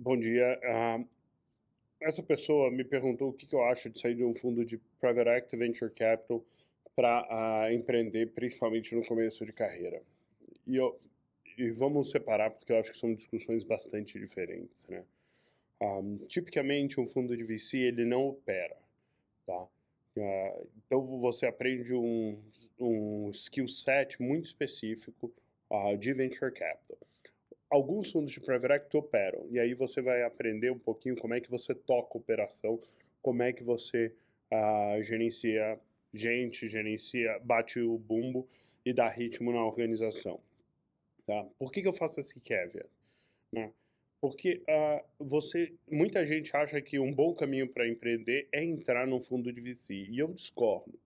[0.00, 0.60] Bom dia.
[0.62, 1.04] Uh,
[2.00, 4.78] essa pessoa me perguntou o que, que, eu acho de sair de um fundo de
[5.00, 6.44] Private Equity Venture Capital
[6.94, 10.00] para uh, ah, empreender, principalmente no começo de carreira.
[10.64, 10.96] E, eu,
[11.56, 14.86] e vamos separar, porque eu acho que são discussões bastante diferentes.
[14.86, 15.02] Né?
[15.82, 18.76] Um, tipicamente, um fundo de VC ele não opera.
[19.44, 19.66] Tá?
[20.16, 22.38] Uh, então, você aprende um,
[22.78, 25.32] um skill set muito específico
[25.98, 27.07] de Venture Capital
[27.70, 29.46] alguns fundos de private equity operam.
[29.50, 32.80] E aí você vai aprender um pouquinho como é que você toca operação,
[33.22, 34.12] como é que você
[34.52, 35.78] uh, gerencia
[36.12, 38.48] gente, gerencia, bate o bumbo
[38.84, 40.40] e dá ritmo na organização.
[41.26, 41.44] Tá?
[41.58, 42.88] Por que, que eu faço esse caveat?
[43.52, 43.72] Né?
[44.20, 49.20] Porque uh, você, muita gente acha que um bom caminho para empreender é entrar num
[49.20, 50.98] fundo de VC, e eu discordo.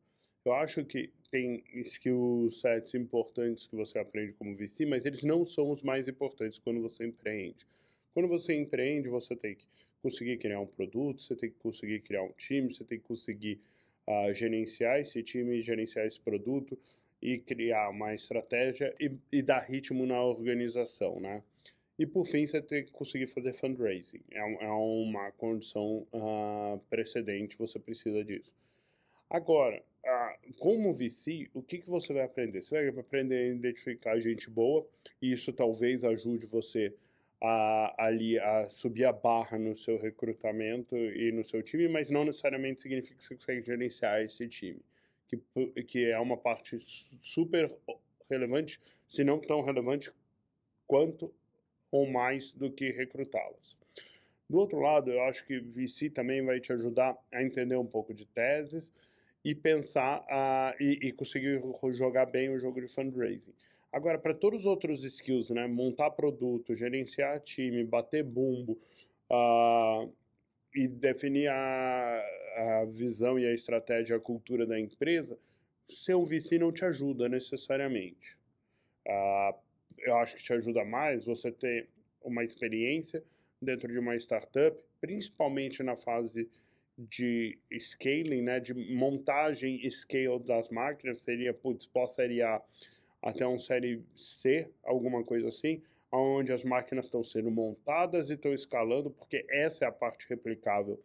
[0.45, 5.46] Eu acho que tem skill sets importantes que você aprende como VC, mas eles não
[5.46, 7.66] são os mais importantes quando você empreende.
[8.12, 9.66] Quando você empreende, você tem que
[10.02, 13.61] conseguir criar um produto, você tem que conseguir criar um time, você tem que conseguir
[14.06, 16.77] uh, gerenciar esse time, gerenciar esse produto
[17.20, 21.42] e criar uma estratégia e, e, dar ritmo na organização, né?
[21.97, 24.20] E por fim, você tem que conseguir fazer fundraising.
[24.33, 28.53] É, é uma condição uh, precedente, você precisa disso.
[29.31, 29.83] Agora,
[30.58, 32.62] como VC, o que, que você vai aprender?
[32.62, 34.86] Você vai aprender a identificar gente boa,
[35.20, 36.92] e isso talvez ajude você
[37.41, 42.25] a, ali a subir a barra no seu recrutamento e no seu time, mas não
[42.25, 44.81] necessariamente significa que você consegue gerenciar esse time,
[45.27, 45.36] que,
[45.83, 46.78] que é uma parte
[47.22, 47.70] super
[48.31, 50.12] relevante, se não tão relevante
[50.87, 51.33] quanto
[51.91, 53.77] ou mais do que recrutá-las.
[54.48, 58.14] Do outro lado, eu acho que VC também vai te ajudar a entender um pouco
[58.14, 58.92] de teses,
[59.44, 61.60] e pensar uh, e, e, conseguir
[61.92, 63.52] jogar bem o jogo de fundraising.
[63.92, 68.78] Agora, para todos os outros skills, né, montar produto, gerenciar time, bater bumbo
[69.28, 70.10] uh,
[70.74, 72.24] e definir a,
[72.56, 75.38] a, visão e a estratégia, a cultura da empresa,
[75.91, 78.38] ser um VC não te ajuda necessariamente.
[79.06, 79.54] Uh,
[79.98, 81.88] eu acho que te ajuda mais você ter
[82.22, 83.22] uma experiência
[83.60, 86.48] dentro de uma startup, principalmente na fase
[86.98, 92.60] de scaling, né, de montagem scale das máquinas, seria, putz, pós-série A
[93.22, 98.52] até um série C, alguma coisa assim, onde as máquinas estão sendo montadas e estão
[98.52, 101.00] escalando, porque essa é a parte replicável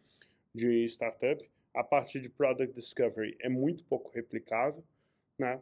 [0.54, 1.48] de startup.
[1.74, 4.84] A parte de product discovery é muito pouco replicável,
[5.38, 5.62] né?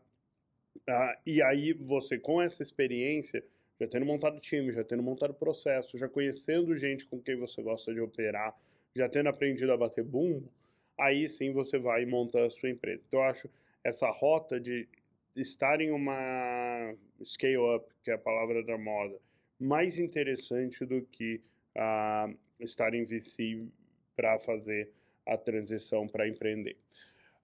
[0.87, 3.43] Ah, e aí você, com essa experiência,
[3.79, 7.93] já tendo montado time, já tendo montado processo, já conhecendo gente com quem você gosta
[7.93, 8.55] de operar,
[8.95, 10.49] já tendo aprendido a bater bumbo,
[10.97, 13.05] aí sim você vai montar a sua empresa.
[13.07, 13.49] Então eu acho
[13.83, 14.87] essa rota de
[15.35, 19.19] estar em uma scale up, que é a palavra da moda,
[19.59, 21.41] mais interessante do que
[21.75, 23.67] uh, estar em VC
[24.15, 24.89] para fazer
[25.25, 26.77] a transição para empreender.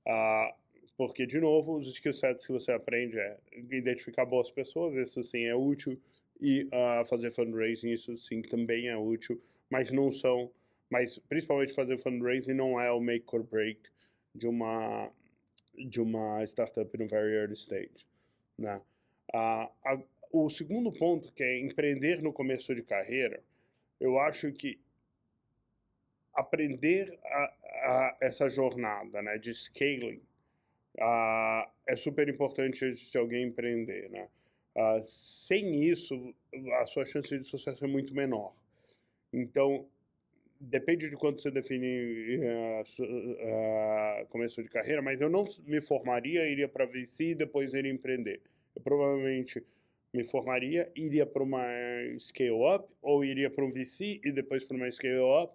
[0.08, 0.54] Uh,
[0.98, 3.38] porque, de novo, os skill sets que você aprende é
[3.72, 6.00] identificar boas pessoas, isso sim é útil,
[6.40, 10.52] e uh, fazer fundraising, isso sim também é útil, mas não são
[10.92, 13.80] mas principalmente fazer fundraising não é o make or break
[14.36, 15.10] de uma
[15.74, 18.06] de uma startup no very early stage,
[18.58, 18.82] né?
[19.34, 19.98] Ah, a,
[20.32, 23.42] o segundo ponto que é empreender no começo de carreira,
[24.00, 24.78] eu acho que
[26.34, 27.54] aprender a,
[27.84, 30.22] a essa jornada, né, de scaling,
[30.98, 34.28] uh, é super importante se alguém empreender, né?
[35.04, 36.34] Sem isso,
[36.80, 38.54] a sua chance de sucesso é muito menor.
[39.34, 39.86] Então,
[40.62, 46.48] depende de quanto você define uh, uh, começo de carreira, mas eu não me formaria,
[46.48, 48.42] iria para VC e depois iria empreender.
[48.76, 49.66] Eu provavelmente
[50.14, 51.66] me formaria, iria para uma
[52.20, 55.54] scale-up, ou iria para um VC e depois para uma scale-up,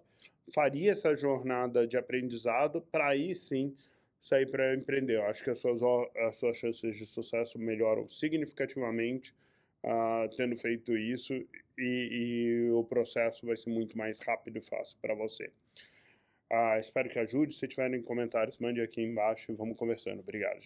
[0.53, 3.73] faria essa jornada de aprendizado para aí sim
[4.19, 5.17] sair para empreender.
[5.17, 5.81] Eu acho que as suas,
[6.17, 9.33] as suas chances de sucesso melhoram significativamente
[9.85, 11.33] uh, tendo feito isso
[11.77, 15.51] e, e, o processo vai ser muito mais rápido e fácil para você.
[16.51, 17.53] Uh, espero que ajude.
[17.53, 20.19] Se tiverem comentários, mande aqui embaixo e vamos conversando.
[20.19, 20.63] Obrigado.